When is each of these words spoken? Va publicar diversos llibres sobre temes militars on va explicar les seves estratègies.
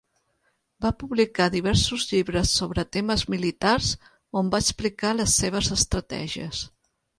Va 0.85 0.91
publicar 1.03 1.45
diversos 1.55 2.05
llibres 2.13 2.55
sobre 2.61 2.87
temes 2.97 3.25
militars 3.35 3.93
on 4.43 4.51
va 4.57 4.63
explicar 4.67 5.15
les 5.21 5.39
seves 5.45 5.73
estratègies. 5.81 6.67